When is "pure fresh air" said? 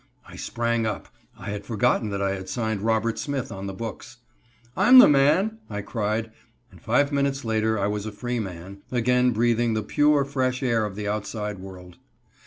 9.83-10.85